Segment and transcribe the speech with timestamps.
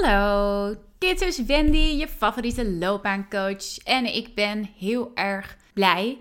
[0.00, 3.78] Hallo, dit is Wendy, je favoriete loopbaancoach.
[3.84, 6.18] En ik ben heel erg blij,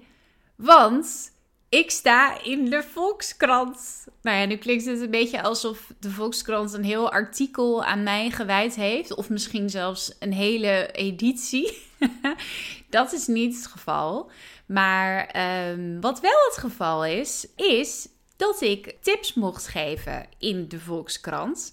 [0.55, 1.31] want
[1.69, 4.07] ik sta in de Volkskrant.
[4.21, 8.29] Nou ja, nu klinkt het een beetje alsof de Volkskrant een heel artikel aan mij
[8.29, 9.15] gewijd heeft.
[9.15, 11.77] Of misschien zelfs een hele editie.
[12.89, 14.31] Dat is niet het geval.
[14.65, 20.79] Maar ehm, wat wel het geval is, is dat ik tips mocht geven in de
[20.79, 21.71] Volkskrant.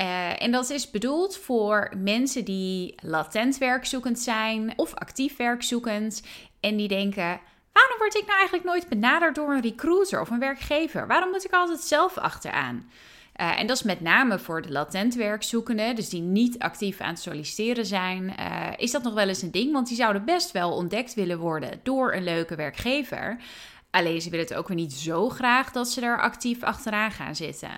[0.00, 6.22] Uh, en dat is bedoeld voor mensen die latent werkzoekend zijn of actief werkzoekend.
[6.60, 7.40] En die denken:
[7.72, 11.06] waarom word ik nou eigenlijk nooit benaderd door een recruiter of een werkgever?
[11.06, 12.90] Waarom moet ik altijd zelf achteraan?
[13.40, 17.08] Uh, en dat is met name voor de latent werkzoekenden, dus die niet actief aan
[17.08, 20.52] het solliciteren zijn, uh, is dat nog wel eens een ding, want die zouden best
[20.52, 23.40] wel ontdekt willen worden door een leuke werkgever.
[23.90, 27.36] Alleen ze willen het ook weer niet zo graag dat ze er actief achteraan gaan
[27.36, 27.70] zitten.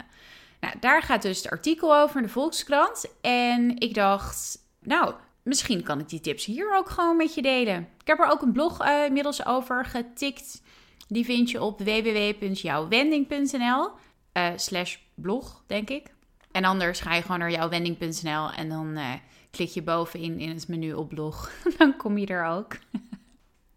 [0.61, 3.06] Nou, daar gaat dus het artikel over in de Volkskrant.
[3.20, 7.89] En ik dacht, nou, misschien kan ik die tips hier ook gewoon met je delen.
[8.00, 10.62] Ik heb er ook een blog uh, inmiddels over getikt.
[11.08, 13.91] Die vind je op www.jouwwending.nl
[14.33, 16.06] uh, slash blog, denk ik.
[16.52, 19.12] En anders ga je gewoon naar jouwwending.nl en dan uh,
[19.50, 21.50] klik je bovenin in het menu op blog.
[21.78, 22.77] dan kom je er ook.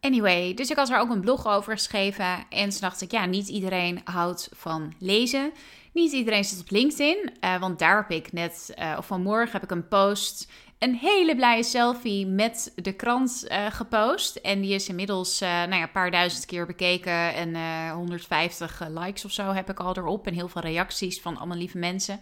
[0.03, 2.45] Anyway, dus ik had er ook een blog over geschreven.
[2.50, 5.52] En toen dacht ik, ja, niet iedereen houdt van lezen.
[5.94, 9.64] Niet iedereen zit op LinkedIn, uh, want daar heb ik net, uh, of vanmorgen heb
[9.64, 14.36] ik een post, een hele blije selfie met de krant uh, gepost.
[14.36, 17.56] En die is inmiddels nou ja, een paar duizend keer bekeken en
[17.92, 20.28] 150 likes of zo heb ik al erop.
[20.28, 22.20] En heel veel reacties van allemaal lieve mensen.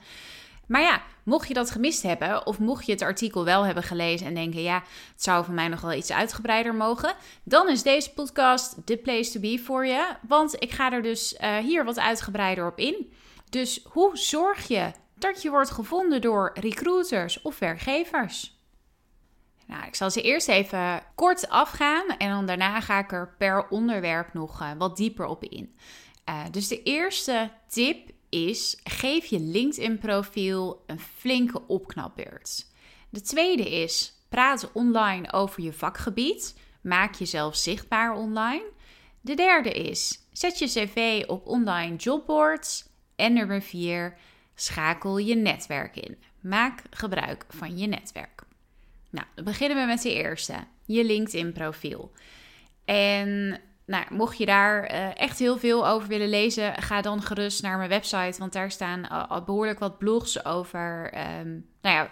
[0.67, 4.27] Maar ja, mocht je dat gemist hebben, of mocht je het artikel wel hebben gelezen
[4.27, 8.13] en denken, ja, het zou van mij nog wel iets uitgebreider mogen, dan is deze
[8.13, 10.15] podcast de place to be voor je.
[10.27, 13.11] Want ik ga er dus hier wat uitgebreider op in.
[13.51, 18.59] Dus hoe zorg je dat je wordt gevonden door recruiters of werkgevers?
[19.67, 23.67] Nou, ik zal ze eerst even kort afgaan en dan daarna ga ik er per
[23.67, 25.75] onderwerp nog uh, wat dieper op in.
[26.29, 32.65] Uh, dus de eerste tip is: geef je LinkedIn-profiel een flinke opknapbeurt.
[33.09, 36.59] De tweede is: praat online over je vakgebied.
[36.81, 38.71] Maak jezelf zichtbaar online.
[39.21, 42.89] De derde is: zet je cv op online jobboards.
[43.21, 44.17] En nummer 4,
[44.55, 46.17] schakel je netwerk in.
[46.39, 48.41] Maak gebruik van je netwerk.
[49.09, 50.53] Nou, dan beginnen we met de eerste,
[50.85, 52.11] je LinkedIn-profiel.
[52.85, 57.61] En nou, mocht je daar uh, echt heel veel over willen lezen, ga dan gerust
[57.61, 58.39] naar mijn website.
[58.39, 62.09] Want daar staan al behoorlijk wat blogs over um, nou ja,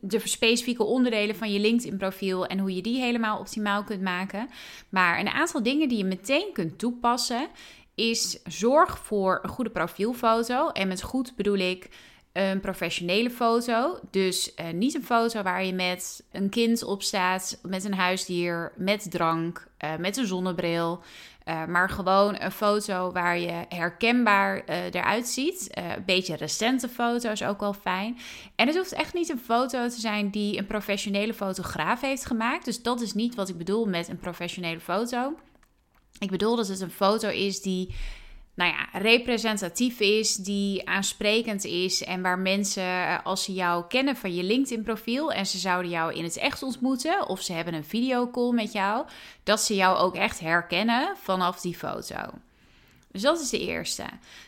[0.00, 4.48] de specifieke onderdelen van je LinkedIn-profiel en hoe je die helemaal optimaal kunt maken.
[4.88, 7.48] Maar een aantal dingen die je meteen kunt toepassen,
[7.96, 10.68] is zorg voor een goede profielfoto.
[10.68, 11.88] En met goed bedoel ik
[12.32, 13.98] een professionele foto.
[14.10, 18.72] Dus uh, niet een foto waar je met een kind op staat, met een huisdier,
[18.76, 21.02] met drank, uh, met een zonnebril.
[21.48, 25.68] Uh, maar gewoon een foto waar je herkenbaar eruit ziet.
[25.70, 28.18] een beetje recente foto's ook wel fijn.
[28.56, 32.64] En het hoeft echt niet een foto te zijn die een professionele fotograaf heeft gemaakt.
[32.64, 35.34] Dus dat is niet wat ik bedoel met een professionele foto.
[36.18, 37.94] Ik bedoel dat het een foto is die
[38.56, 44.16] nou ja, representatief is, die aansprekend is en waar mensen, eh, als ze jou kennen
[44.16, 47.84] van je LinkedIn-profiel en ze zouden jou in het echt ontmoeten of ze hebben een
[47.84, 49.06] videocall met jou,
[49.42, 52.16] dat ze jou ook echt herkennen vanaf die foto.
[53.16, 54.04] Dus dat is de eerste.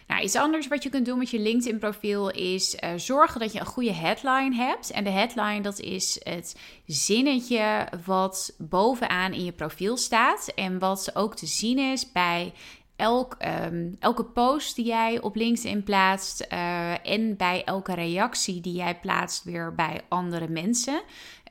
[0.06, 3.60] Nou, iets anders wat je kunt doen met je LinkedIn-profiel is uh, zorgen dat je
[3.60, 4.90] een goede headline hebt.
[4.90, 6.56] En de headline, dat is het
[6.86, 10.52] zinnetje wat bovenaan in je profiel staat.
[10.54, 12.52] En wat ook te zien is bij
[12.96, 18.74] elk, um, elke post die jij op LinkedIn plaatst uh, en bij elke reactie die
[18.74, 21.02] jij plaatst weer bij andere mensen,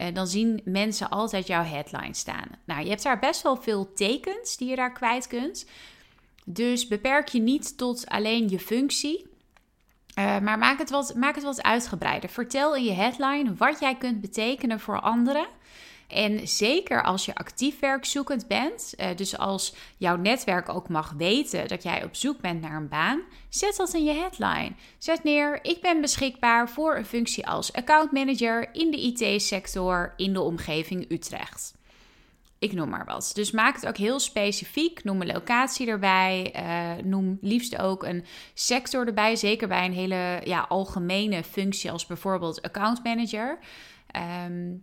[0.01, 2.47] uh, dan zien mensen altijd jouw headline staan.
[2.65, 5.65] Nou, je hebt daar best wel veel tekens die je daar kwijt kunt.
[6.49, 9.25] Dus beperk je niet tot alleen je functie.
[10.19, 12.29] Uh, maar maak het, wat, maak het wat uitgebreider.
[12.29, 15.47] Vertel in je headline wat jij kunt betekenen voor anderen.
[16.07, 21.67] En zeker als je actief werkzoekend bent, uh, dus als jouw netwerk ook mag weten
[21.67, 24.71] dat jij op zoek bent naar een baan, zet dat in je headline.
[24.97, 30.41] Zet neer: ik ben beschikbaar voor een functie als accountmanager in de IT-sector in de
[30.41, 31.76] omgeving Utrecht.
[32.59, 33.31] Ik noem maar wat.
[33.33, 35.03] Dus maak het ook heel specifiek.
[35.03, 36.53] Noem een locatie erbij.
[36.55, 39.35] Uh, noem liefst ook een sector erbij.
[39.35, 43.59] Zeker bij een hele ja, algemene functie als bijvoorbeeld account manager.
[44.07, 44.75] Ehm,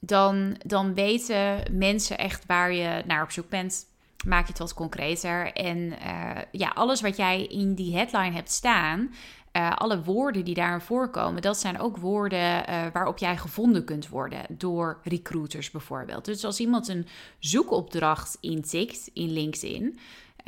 [0.00, 3.86] dan, dan weten mensen echt waar je naar op zoek bent.
[4.26, 5.52] Maak je het wat concreter.
[5.52, 9.14] En uh, ja, alles wat jij in die headline hebt staan,
[9.56, 14.08] uh, alle woorden die daarin voorkomen, dat zijn ook woorden uh, waarop jij gevonden kunt
[14.08, 16.24] worden door recruiters bijvoorbeeld.
[16.24, 17.06] Dus als iemand een
[17.38, 19.98] zoekopdracht intikt in LinkedIn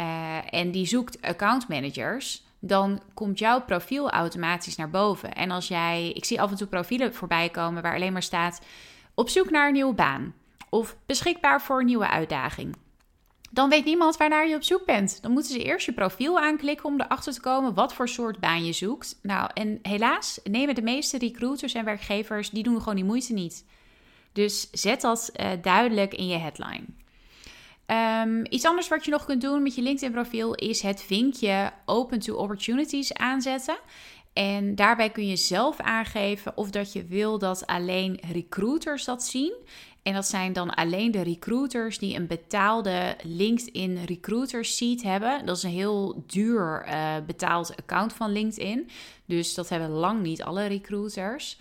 [0.00, 5.34] uh, en die zoekt account managers, dan komt jouw profiel automatisch naar boven.
[5.34, 8.60] En als jij, ik zie af en toe profielen voorbij komen waar alleen maar staat
[9.14, 10.34] op zoek naar een nieuwe baan
[10.68, 12.76] of beschikbaar voor een nieuwe uitdaging
[13.58, 15.22] dan weet niemand waarnaar je op zoek bent.
[15.22, 18.64] Dan moeten ze eerst je profiel aanklikken om erachter te komen wat voor soort baan
[18.64, 19.18] je zoekt.
[19.22, 23.64] Nou, en helaas nemen de meeste recruiters en werkgevers, die doen gewoon die moeite niet.
[24.32, 26.84] Dus zet dat uh, duidelijk in je headline.
[27.86, 32.18] Um, iets anders wat je nog kunt doen met je LinkedIn-profiel is het vinkje Open
[32.18, 33.78] to Opportunities aanzetten.
[34.38, 39.52] En daarbij kun je zelf aangeven of dat je wil dat alleen recruiters dat zien.
[40.02, 45.46] En dat zijn dan alleen de recruiters die een betaalde LinkedIn recruiter seat hebben.
[45.46, 48.88] Dat is een heel duur uh, betaald account van LinkedIn.
[49.24, 51.58] Dus dat hebben lang niet alle recruiters.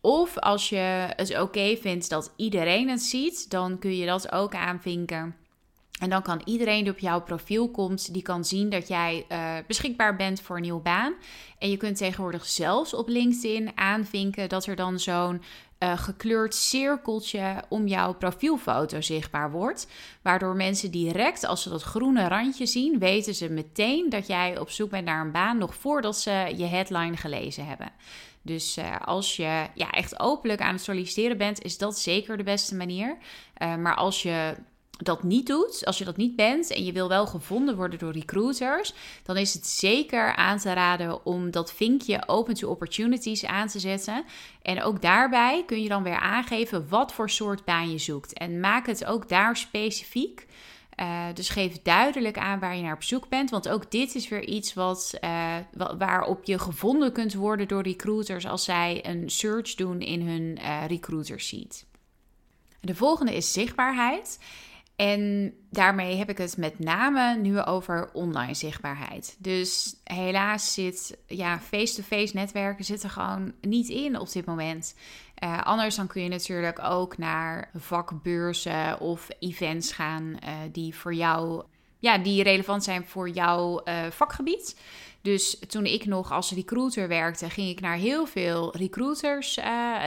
[0.00, 4.54] Of als je het oké vindt dat iedereen het ziet, dan kun je dat ook
[4.54, 5.43] aanvinken.
[6.00, 9.52] En dan kan iedereen die op jouw profiel komt, die kan zien dat jij uh,
[9.66, 11.14] beschikbaar bent voor een nieuwe baan.
[11.58, 15.42] En je kunt tegenwoordig zelfs op LinkedIn aanvinken dat er dan zo'n
[15.78, 19.86] uh, gekleurd cirkeltje om jouw profielfoto zichtbaar wordt.
[20.22, 24.70] Waardoor mensen direct, als ze dat groene randje zien, weten ze meteen dat jij op
[24.70, 27.92] zoek bent naar een baan, nog voordat ze je headline gelezen hebben.
[28.42, 32.42] Dus uh, als je ja, echt openlijk aan het solliciteren bent, is dat zeker de
[32.42, 33.16] beste manier.
[33.58, 34.54] Maar als je
[34.96, 38.12] dat niet doet, als je dat niet bent en je wil wel gevonden worden door
[38.12, 43.68] recruiters, dan is het zeker aan te raden om dat vinkje open to opportunities aan
[43.68, 44.24] te zetten.
[44.62, 48.32] En ook daarbij kun je dan weer aangeven wat voor soort baan je zoekt.
[48.32, 50.46] En maak het ook daar specifiek.
[51.00, 53.50] Uh, dus geef duidelijk aan waar je naar op zoek bent.
[53.50, 55.56] Want ook dit is weer iets wat, uh,
[55.98, 60.86] waarop je gevonden kunt worden door recruiters als zij een search doen in hun uh,
[60.86, 61.86] recruiter sheet.
[62.80, 64.38] De volgende is zichtbaarheid.
[64.96, 69.36] En daarmee heb ik het met name nu over online zichtbaarheid.
[69.38, 74.94] Dus helaas zit ja, face-to-face netwerken zitten gewoon niet in op dit moment.
[75.44, 81.14] Uh, anders dan kun je natuurlijk ook naar vakbeurzen of events gaan uh, die voor
[81.14, 81.62] jou,
[81.98, 84.80] ja, die relevant zijn voor jouw uh, vakgebied.
[85.22, 89.58] Dus toen ik nog als recruiter werkte, ging ik naar heel veel recruiters,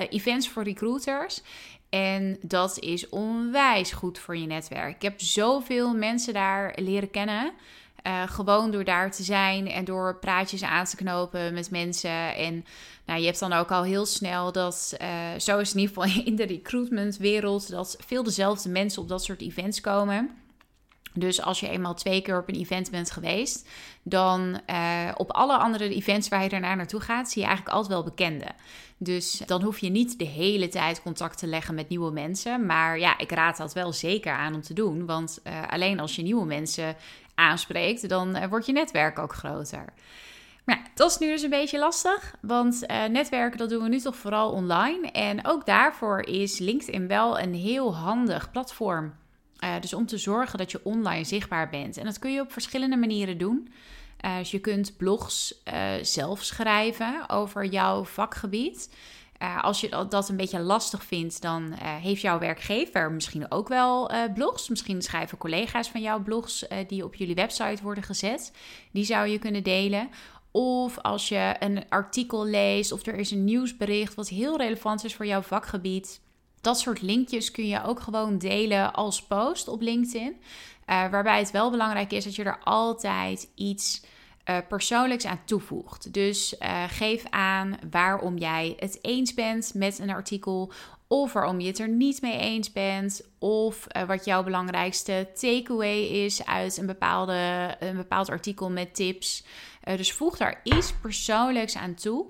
[0.10, 1.42] events voor recruiters.
[1.89, 4.95] En dat is onwijs goed voor je netwerk.
[4.95, 7.51] Ik heb zoveel mensen daar leren kennen.
[8.07, 12.36] Uh, gewoon door daar te zijn en door praatjes aan te knopen met mensen.
[12.36, 12.66] En
[13.06, 15.07] nou, je hebt dan ook al heel snel dat, uh,
[15.38, 19.24] zo is het in ieder geval in de recruitmentwereld, dat veel dezelfde mensen op dat
[19.24, 20.30] soort events komen.
[21.13, 23.69] Dus als je eenmaal twee keer op een event bent geweest,
[24.03, 27.93] dan uh, op alle andere events waar je daarna naartoe gaat, zie je eigenlijk altijd
[27.93, 28.55] wel bekenden.
[28.98, 32.65] Dus dan hoef je niet de hele tijd contact te leggen met nieuwe mensen.
[32.65, 35.05] Maar ja, ik raad dat wel zeker aan om te doen.
[35.05, 36.96] Want uh, alleen als je nieuwe mensen
[37.36, 39.86] aanspreekt, dan uh, wordt je netwerk ook groter.
[40.65, 44.15] Ja, dat is nu dus een beetje lastig, want netwerken dat doen we nu toch
[44.15, 45.12] vooral online.
[45.12, 49.13] En ook daarvoor is LinkedIn wel een heel handig platform.
[49.64, 51.98] Uh, dus om te zorgen dat je online zichtbaar bent.
[51.98, 53.74] En dat kun je op verschillende manieren doen.
[54.26, 58.90] Uh, dus je kunt blogs uh, zelf schrijven over jouw vakgebied.
[59.62, 64.70] Als je dat een beetje lastig vindt, dan heeft jouw werkgever misschien ook wel blogs.
[64.70, 68.52] Misschien schrijven collega's van jou blogs die op jullie website worden gezet.
[68.92, 70.10] Die zou je kunnen delen.
[70.52, 75.16] Of als je een artikel leest of er is een nieuwsbericht wat heel relevant is
[75.16, 76.22] voor jouw vakgebied.
[76.62, 80.36] Dat soort linkjes kun je ook gewoon delen als post op LinkedIn.
[80.90, 84.02] Uh, waarbij het wel belangrijk is dat je er altijd iets
[84.50, 86.14] uh, persoonlijks aan toevoegt.
[86.14, 90.72] Dus uh, geef aan waarom jij het eens bent met een artikel.
[91.08, 93.22] Of waarom je het er niet mee eens bent.
[93.40, 99.44] Of wat jouw belangrijkste takeaway is uit een, bepaalde, een bepaald artikel met tips.
[99.84, 102.26] dus voeg daar iets persoonlijks aan toe.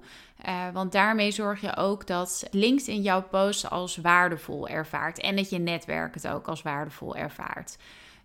[0.48, 5.20] Uh, want daarmee zorg je ook dat LinkedIn jouw post als waardevol ervaart.
[5.20, 7.77] En dat je netwerk het ook als waardevol ervaart.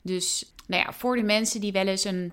[0.02, 2.32] Dus nou ja, voor de mensen die wel eens een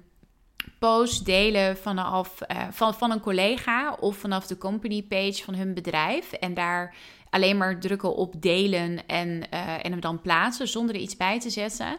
[0.79, 5.73] post delen vanaf, uh, van, van een collega of vanaf de company page van hun
[5.73, 6.31] bedrijf.
[6.31, 6.95] En daar
[7.29, 11.39] alleen maar drukken op delen en, uh, en hem dan plaatsen zonder er iets bij
[11.39, 11.97] te zetten.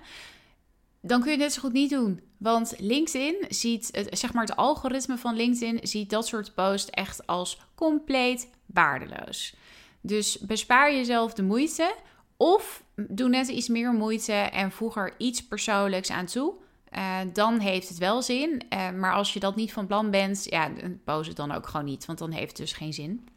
[1.01, 2.21] Dan kun je het net zo goed niet doen.
[2.37, 7.27] Want LinkedIn ziet, het, zeg maar het algoritme van LinkedIn ziet dat soort posts echt
[7.27, 9.55] als compleet waardeloos.
[10.01, 11.95] Dus bespaar jezelf de moeite
[12.37, 16.55] of doe net iets meer moeite en voeg er iets persoonlijks aan toe.
[16.97, 18.63] Uh, dan heeft het wel zin.
[18.71, 20.71] Uh, maar als je dat niet van plan bent, ja,
[21.05, 22.07] post het dan ook gewoon niet.
[22.07, 23.29] Want dan heeft het dus geen zin.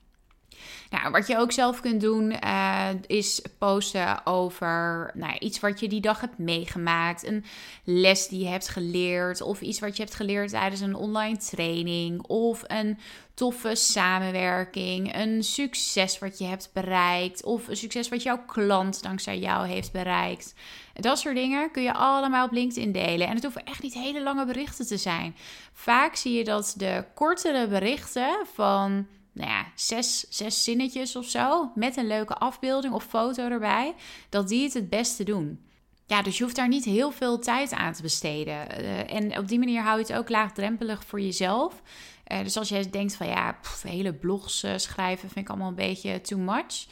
[0.90, 5.88] Nou, wat je ook zelf kunt doen, uh, is posten over nou, iets wat je
[5.88, 7.28] die dag hebt meegemaakt.
[7.28, 7.46] Een
[7.84, 9.42] les die je hebt geleerd.
[9.42, 12.22] Of iets wat je hebt geleerd tijdens een online training.
[12.28, 13.00] Of een
[13.34, 15.16] toffe samenwerking.
[15.16, 17.44] Een succes wat je hebt bereikt.
[17.44, 20.54] Of een succes wat jouw klant dankzij jou heeft bereikt.
[20.94, 23.28] Dat soort dingen kun je allemaal op LinkedIn delen.
[23.28, 25.36] En het hoeven echt niet hele lange berichten te zijn.
[25.74, 31.72] Vaak zie je dat de kortere berichten van nou ja, zes, zes zinnetjes of zo,
[31.76, 33.96] met een leuke afbeelding of foto erbij,
[34.30, 35.60] dat die het het beste doen.
[36.06, 38.82] Ja, dus je hoeft daar niet heel veel tijd aan te besteden.
[38.82, 41.82] Uh, en op die manier hou je het ook laagdrempelig voor jezelf.
[42.28, 45.76] Uh, dus als jij denkt van ja, hele blogs uh, schrijven vind ik allemaal een
[45.76, 46.86] beetje too much.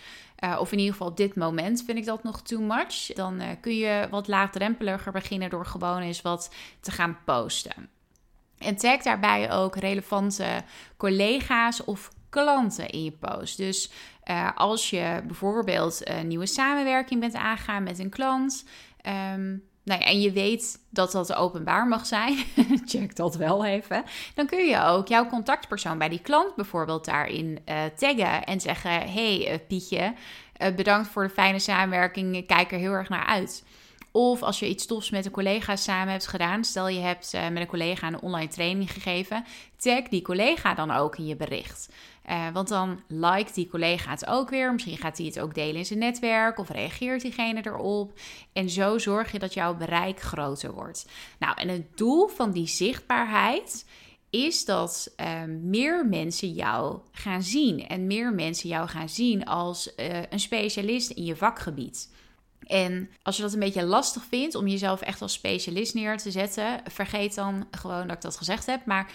[0.60, 3.06] of in ieder geval op dit moment vind ik dat nog too much.
[3.14, 7.90] Dan kun je wat laagdrempeliger beginnen door gewoon eens wat te gaan posten.
[8.58, 10.64] En tag daarbij ook relevante
[10.98, 13.58] collega's of klanten in je post.
[13.58, 13.92] Dus
[14.26, 18.66] uh, als je bijvoorbeeld een nieuwe samenwerking bent aangegaan met een klant.
[19.36, 22.38] Um, nou ja, en je weet dat dat openbaar mag zijn,
[22.86, 24.04] check dat wel even.
[24.36, 29.12] Dan kun je ook jouw contactpersoon bij die klant bijvoorbeeld daarin uh, taggen en zeggen:
[29.12, 30.14] Hey uh, Pietje,
[30.76, 33.64] bedankt voor de fijne samenwerking, ik kijk er heel erg naar uit.
[34.12, 36.64] Of als je iets tofs met een collega samen hebt gedaan.
[36.64, 39.46] Stel je hebt met een collega een online training gegeven.
[39.78, 41.90] Tag die collega dan ook in je bericht.
[42.30, 44.74] Uh, want dan liked die collega het ook weer.
[44.74, 48.20] Misschien gaat hij het ook delen in zijn netwerk of reageert diegene erop.
[48.54, 51.06] En zo zorg je dat jouw bereik groter wordt.
[51.40, 53.86] Nou, en het doel van die zichtbaarheid
[54.30, 57.88] is dat uh, meer mensen jou gaan zien.
[57.88, 62.10] En meer mensen jou gaan zien als uh, een specialist in je vakgebied.
[62.68, 66.32] En als je dat een beetje lastig vindt om jezelf echt als specialist neer te
[66.32, 68.86] zetten, vergeet dan gewoon dat ik dat gezegd heb.
[68.86, 69.12] Maar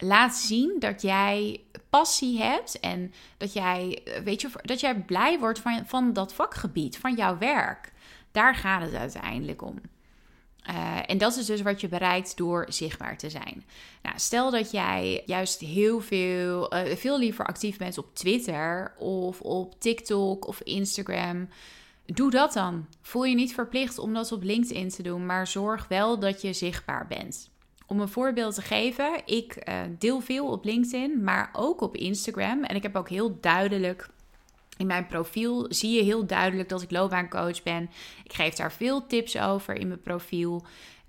[0.00, 5.58] laat zien dat jij passie hebt en dat jij, weet je, dat jij blij wordt
[5.58, 7.92] van, van dat vakgebied, van jouw werk.
[8.32, 9.80] Daar gaat het uiteindelijk om.
[10.70, 13.64] Uh, en dat is dus wat je bereikt door zichtbaar te zijn.
[14.02, 19.40] Nou, stel dat jij juist heel veel, uh, veel liever actief bent op Twitter of
[19.40, 21.48] op TikTok of Instagram.
[22.06, 22.86] Doe dat dan.
[23.02, 26.52] Voel je niet verplicht om dat op LinkedIn te doen, maar zorg wel dat je
[26.52, 27.49] zichtbaar bent.
[27.90, 32.64] Om een voorbeeld te geven, ik uh, deel veel op LinkedIn, maar ook op Instagram.
[32.64, 34.08] En ik heb ook heel duidelijk
[34.76, 37.90] in mijn profiel zie je heel duidelijk dat ik loopbaancoach ben.
[38.24, 40.64] Ik geef daar veel tips over in mijn profiel.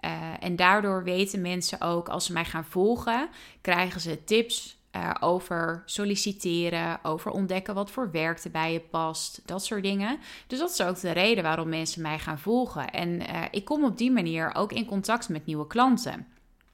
[0.06, 3.30] Uh, en daardoor weten mensen ook, als ze mij gaan volgen,
[3.62, 9.42] krijgen ze tips uh, over solliciteren, over ontdekken wat voor werk er bij je past,
[9.46, 10.20] dat soort dingen.
[10.48, 12.90] Dus dat is ook de reden waarom mensen mij gaan volgen.
[12.90, 13.22] En
[13.52, 16.28] ik kom op die manier ook in contact met nieuwe klanten.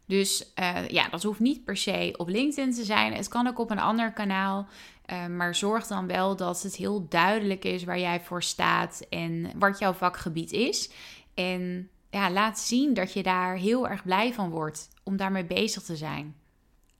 [0.08, 3.14] Dus uh, ja, dat hoeft niet per se op LinkedIn te zijn.
[3.14, 4.68] Het kan ook op een ander kanaal.
[5.30, 9.80] maar zorg dan wel dat het heel duidelijk is waar jij voor staat en wat
[9.80, 10.92] jouw vakgebied is.
[11.34, 15.84] En ja, laat zien dat je daar heel erg blij van wordt om daarmee bezig
[15.84, 16.36] te zijn.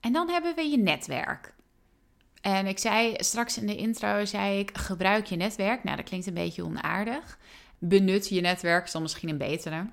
[0.00, 1.54] En dan hebben we je netwerk.
[2.40, 5.84] En ik zei straks in de intro, zei ik, gebruik je netwerk.
[5.84, 7.38] Nou, dat klinkt een beetje onaardig.
[7.78, 9.86] Benut je netwerk is dan misschien een betere.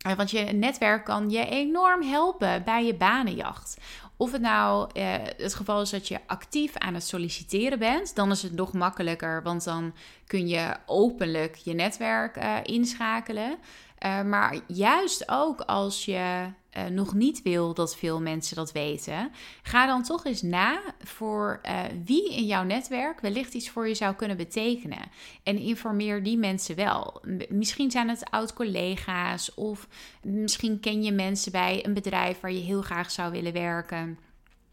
[0.00, 3.76] Eh, want je netwerk kan je enorm helpen bij je banenjacht.
[4.16, 8.30] Of het nou eh, het geval is dat je actief aan het solliciteren bent, dan
[8.30, 9.94] is het nog makkelijker, want dan
[10.26, 13.58] kun je openlijk je netwerk uh, inschakelen.
[14.06, 19.30] Uh, maar juist ook als je uh, nog niet wil dat veel mensen dat weten,
[19.62, 23.94] ga dan toch eens na voor uh, wie in jouw netwerk wellicht iets voor je
[23.94, 25.10] zou kunnen betekenen.
[25.42, 27.22] En informeer die mensen wel.
[27.48, 29.88] Misschien zijn het oud-collega's of
[30.22, 34.18] misschien ken je mensen bij een bedrijf waar je heel graag zou willen werken.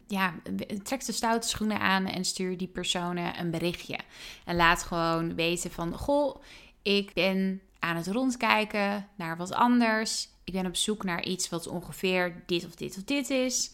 [0.06, 0.34] Ja,
[0.82, 3.98] trek de stoute schoenen aan en stuur die personen een berichtje.
[4.44, 6.42] En laat gewoon weten van, goh,
[6.82, 10.28] ik ben aan het rondkijken naar wat anders.
[10.48, 13.70] Ik ben op zoek naar iets wat ongeveer dit of dit of dit is.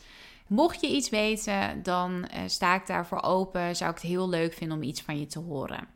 [0.46, 3.76] Mocht je iets weten, dan sta ik daarvoor open.
[3.76, 5.88] Zou ik het heel leuk vinden om iets van je te horen.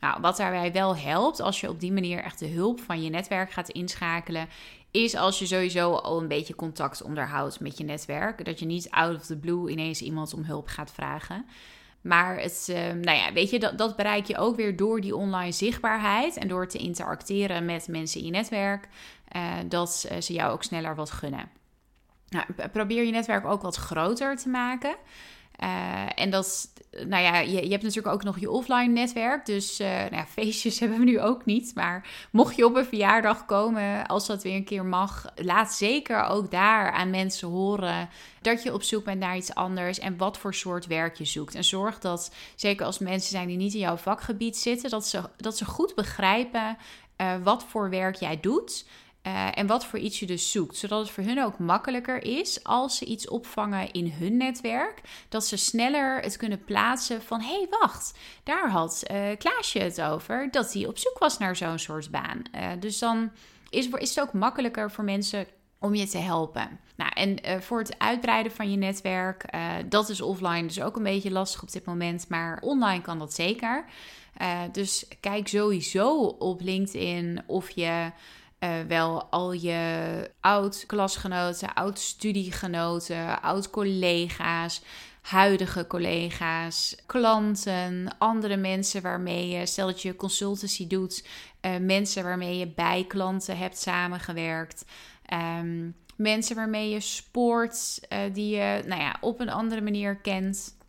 [0.00, 3.10] Nou, wat daarbij wel helpt, als je op die manier echt de hulp van je
[3.10, 4.48] netwerk gaat inschakelen,
[4.90, 8.44] is als je sowieso al een beetje contact onderhoudt met je netwerk.
[8.44, 11.46] Dat je niet out of the blue ineens iemand om hulp gaat vragen.
[12.02, 15.16] Maar het, uh, nou ja, weet je, dat, dat bereik je ook weer door die
[15.16, 18.88] online zichtbaarheid en door te interacteren met mensen in je netwerk,
[19.36, 21.50] uh, dat uh, ze jou ook sneller wat gunnen.
[22.28, 24.96] Nou, probeer je netwerk ook wat groter te maken.
[25.60, 29.46] Uh, en dat, nou ja, je, je, hebt natuurlijk ook nog je offline netwerk.
[29.46, 31.74] Dus uh, nou ja, feestjes hebben we nu ook niet.
[31.74, 36.22] Maar mocht je op een verjaardag komen, als dat weer een keer mag, laat zeker
[36.22, 38.08] ook daar aan mensen horen
[38.40, 41.54] dat je op zoek bent naar iets anders en wat voor soort werk je zoekt.
[41.54, 45.22] En zorg dat, zeker als mensen zijn die niet in jouw vakgebied zitten, dat ze,
[45.36, 46.76] dat ze goed begrijpen
[47.22, 48.84] uh, wat voor werk jij doet.
[49.26, 50.76] Uh, en wat voor iets je dus zoekt.
[50.76, 55.00] Zodat het voor hun ook makkelijker is als ze iets opvangen in hun netwerk.
[55.28, 60.02] Dat ze sneller het kunnen plaatsen van: hé, hey, wacht, daar had uh, Klaasje het
[60.02, 60.48] over.
[60.50, 62.42] Dat hij op zoek was naar zo'n soort baan.
[62.54, 63.30] Uh, dus dan
[63.68, 65.46] is, is het ook makkelijker voor mensen
[65.78, 66.80] om je te helpen.
[66.96, 69.44] Nou, en voor het uitbreiden van je netwerk,
[69.88, 72.28] dat is offline dus ook een beetje lastig op dit moment.
[72.28, 73.84] Maar online kan dat zeker.
[74.72, 78.10] dus kijk sowieso op LinkedIn of je
[78.62, 84.82] uh, wel al je oud-klasgenoten, oud-studiegenoten, oud-collega's,
[85.22, 91.26] huidige collega's, klanten, andere mensen waarmee je, stel dat je consultancy doet,
[91.60, 94.84] uh, mensen waarmee je bij klanten hebt samengewerkt.
[95.58, 100.80] Um, mensen waarmee je sport, uh, die je nou ja, op een andere manier kent.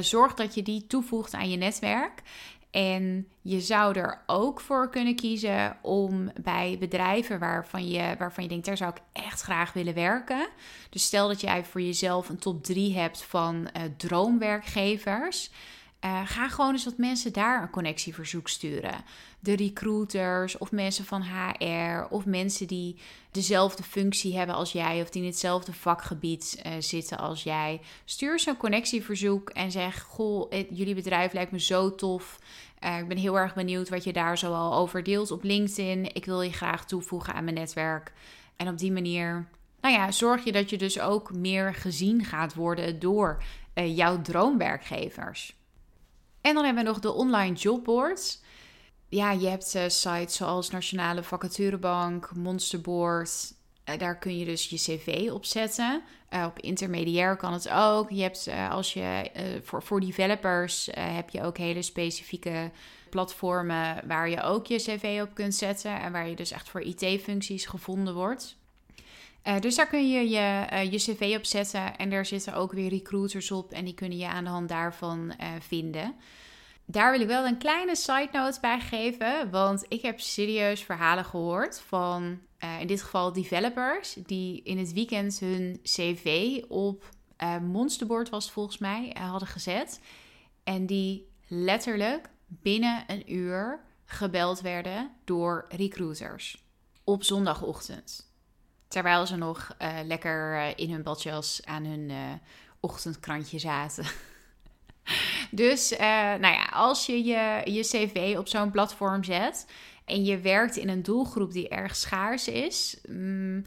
[0.00, 2.22] Zorg dat je die toevoegt aan je netwerk.
[2.70, 8.48] En je zou er ook voor kunnen kiezen om bij bedrijven waarvan je, waarvan je
[8.48, 10.48] denkt, daar zou ik echt graag willen werken.
[10.90, 15.50] Dus stel dat jij voor jezelf een top 3 hebt van uh, droomwerkgevers.
[16.04, 19.04] Uh, ga gewoon eens wat mensen daar een connectieverzoek sturen.
[19.40, 22.96] De recruiters of mensen van HR of mensen die
[23.30, 27.80] dezelfde functie hebben als jij of die in hetzelfde vakgebied uh, zitten als jij.
[28.04, 32.38] Stuur zo'n connectieverzoek en zeg: Goh, jullie bedrijf lijkt me zo tof.
[32.98, 36.14] Ik ben heel erg benieuwd wat je daar zoal over deelt op LinkedIn.
[36.14, 38.12] Ik wil je graag toevoegen aan mijn netwerk.
[38.56, 39.48] En op die manier,
[39.80, 43.42] nou ja, zorg je dat je dus ook meer gezien gaat worden door
[43.74, 45.58] jouw droomwerkgevers.
[46.40, 48.40] En dan hebben we nog de online jobboards.
[49.08, 53.52] Ja, je hebt uh, sites zoals Nationale Vacaturebank, Monsterboard.
[53.84, 56.02] Uh, daar kun je dus je cv op zetten.
[56.30, 58.10] Uh, op intermediair kan het ook.
[58.10, 59.30] Je hebt als je
[59.62, 62.70] voor developers heb je ook hele specifieke
[63.10, 66.00] platformen waar je ook je cv op kunt zetten.
[66.00, 68.59] En waar je dus echt voor IT-functies gevonden wordt.
[69.44, 72.72] Uh, dus daar kun je je, uh, je cv op zetten en daar zitten ook
[72.72, 76.14] weer recruiters op en die kunnen je aan de hand daarvan uh, vinden.
[76.84, 81.24] Daar wil ik wel een kleine side note bij geven, want ik heb serieus verhalen
[81.24, 82.38] gehoord van
[82.80, 87.08] in dit geval developers die in het weekend hun cv op
[87.62, 90.00] Monsterboard was volgens mij hadden gezet
[90.64, 96.64] en die letterlijk binnen een uur gebeld werden door recruiters
[97.04, 98.29] op zondagochtend.
[98.90, 102.16] Terwijl ze nog uh, lekker uh, in hun badjas aan hun uh,
[102.80, 104.04] ochtendkrantje zaten.
[105.50, 109.66] dus nou ja, als je je, je cv op zo'n platform zet
[110.04, 113.62] en je werkt in een doelgroep die erg schaars is, mm,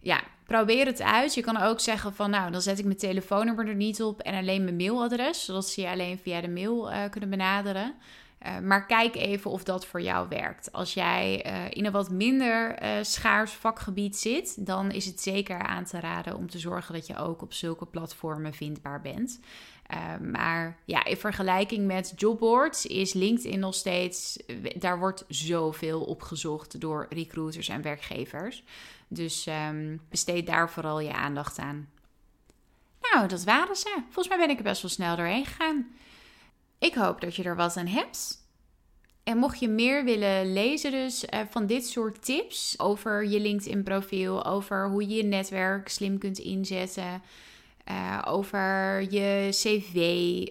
[0.00, 1.34] ja, probeer het uit.
[1.34, 4.34] Je kan ook zeggen van, nou, dan zet ik mijn telefoonnummer er niet op en
[4.34, 7.94] alleen mijn mailadres, zodat ze je alleen via de mail kunnen benaderen.
[8.46, 10.72] Uh, maar kijk even of dat voor jou werkt.
[10.72, 15.58] Als jij uh, in een wat minder uh, schaars vakgebied zit, dan is het zeker
[15.58, 19.40] aan te raden om te zorgen dat je ook op zulke platformen vindbaar bent.
[20.22, 24.38] maar ja, in vergelijking met jobboards is LinkedIn nog steeds,
[24.78, 28.62] daar wordt zoveel op gezocht door recruiters en werkgevers.
[29.08, 31.88] Dus um, besteed daar vooral je aandacht aan.
[33.00, 33.94] Nou, dat waren ze.
[34.04, 35.86] Volgens mij ben ik er best wel snel doorheen gegaan.
[36.78, 38.46] Ik hoop dat je er wat aan hebt.
[39.28, 43.82] En mocht je meer willen lezen dus uh, van dit soort tips over je LinkedIn
[43.82, 47.22] profiel, over hoe je je netwerk slim kunt inzetten,
[47.90, 49.94] uh, over je cv.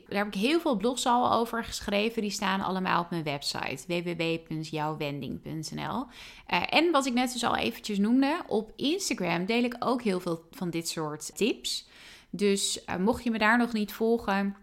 [0.07, 2.21] Daar heb ik heel veel blogs al over geschreven.
[2.21, 6.05] Die staan allemaal op mijn website www.jouwwending.nl.
[6.45, 10.19] Eh, en wat ik net dus al eventjes noemde, op Instagram deel ik ook heel
[10.19, 11.87] veel van dit soort tips.
[12.29, 14.55] Dus mocht je me daar nog niet volgen,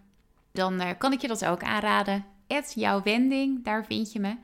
[0.55, 2.25] dan uh, kan ik je dat ook aanraden.
[2.47, 4.37] Ed jouw wending, daar vind je me.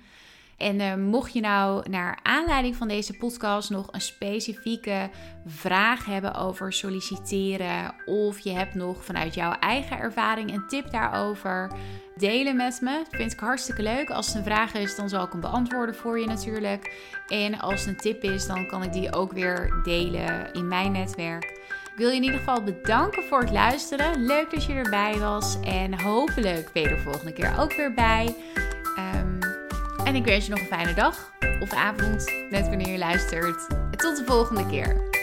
[0.57, 5.11] En uh, mocht je nou naar aanleiding van deze podcast nog een specifieke
[5.47, 11.73] vraag hebben over solliciteren, of je hebt nog vanuit jouw eigen ervaring een tip daarover,
[12.17, 13.03] delen met me.
[13.11, 14.11] Dat vind ik hartstikke leuk.
[14.11, 16.95] Als het een vraag is, dan zal ik hem beantwoorden voor je natuurlijk.
[17.27, 20.93] En als het een tip is, dan kan ik die ook weer delen in mijn
[20.93, 21.59] netwerk.
[22.01, 24.25] Wil je in ieder geval bedanken voor het luisteren.
[24.25, 25.61] Leuk dat je erbij was.
[25.61, 28.35] En hopelijk ben je er volgende keer ook weer bij.
[29.15, 29.39] Um,
[30.05, 33.67] en ik wens je nog een fijne dag of avond, net wanneer je luistert.
[33.97, 35.20] Tot de volgende keer.